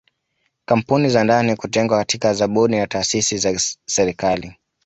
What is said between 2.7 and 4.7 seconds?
na taasisi za serikali